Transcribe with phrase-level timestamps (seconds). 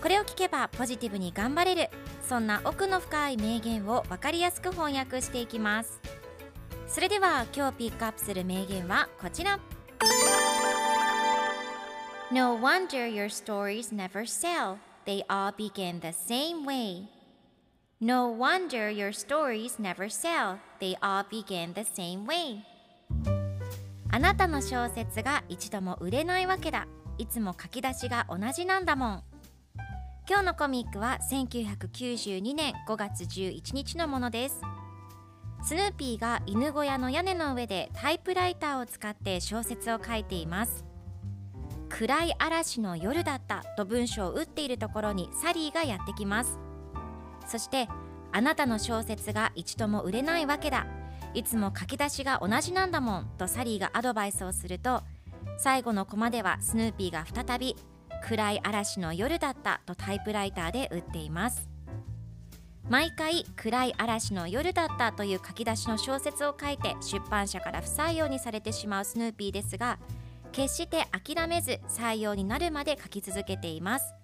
[0.00, 1.90] これを聞けばポジティブに頑張れる
[2.28, 6.00] そんな奥の深い名言を分かりやすく翻訳していきます
[6.86, 9.58] それでは今日ピックアップする名言はこちら
[12.30, 14.76] No wonder your stories never sell.
[15.06, 17.08] They all begin the same way.
[18.00, 20.58] No wonder your stories never sell.
[20.78, 22.58] They all begin the same way.
[24.10, 26.86] あなたの小説が一度も売れないわけだ。
[27.16, 29.22] いつも書き出しが同じなんだもん。
[30.28, 34.60] 今日のコミックは1992年5月11日のものです。
[35.62, 40.84] スヌーピーが犬小屋の屋根の上でタイプライターを使って小説を書いています。
[41.88, 46.58] 暗い嵐の夜だったと文章を打っているところにサリーがやってきます
[47.46, 47.88] そして
[48.30, 50.86] あなたの小説が一度も売れないわけだ
[51.34, 55.02] いつも書き出しが同じなんだもんとサリーがアドバイスをすると
[55.56, 57.74] 最後のコマではスヌーピーが再び
[58.24, 61.68] 暗い嵐の夜だったとタイプライターで打っています。
[62.88, 69.98] 毎回暗い嵐の夜だったという書き出しの小説を書いて出版社から不採用にされてしまうスヌーピーですが
[70.52, 74.14] 決して諦めず採用になるまで書き続けています。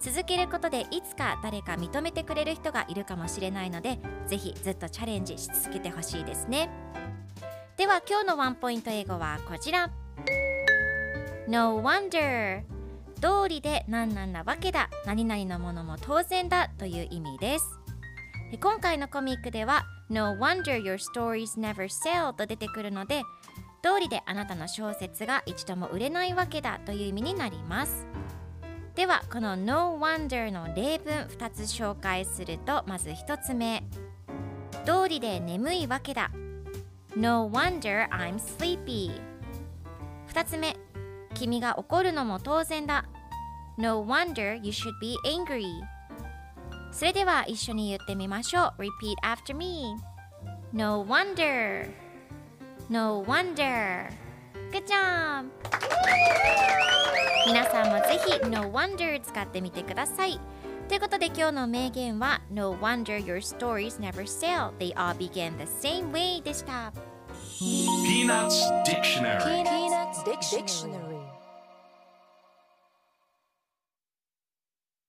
[0.00, 6.70] 続けることでいつか誰か認めてくれる人がいるかもしれないのでぜひずっとチャレンジし続けてほしいですね。
[7.78, 9.90] では今日のワンポイント英語はこちら。
[11.48, 12.62] No wonder
[13.20, 14.88] 道理で何々なわけだ。
[15.04, 17.66] 何々のものも当然だという意味です。
[18.60, 23.22] 今回のコミックでは No wonder your stories never sell と出てくるので
[23.82, 28.06] 通りであなたの小説が一度も売れないわけだという意味になります。
[28.94, 33.82] ではこの No wonder の例文2つ紹介するとまず1つ目。
[34.84, 36.30] 通りで眠いわけだ。
[37.16, 39.20] No wonder I'm sleepy
[40.32, 40.76] 2つ目。
[41.38, 43.04] 君が怒るのも当然だ
[43.76, 45.64] No wonder you should be angry
[46.90, 49.94] それでは一緒に言ってみましょう Repeat after me
[50.72, 51.90] No wonder
[52.88, 54.10] No wonder
[54.72, 55.46] Good job
[57.46, 60.40] 皆さんもぜひ No wonder 使ってみてください
[60.88, 66.92] ということで今日の名言は No wonder your stories never sell They all begin the same way でした
[67.60, 71.07] Peanuts Dictionary Peanuts Dictionary.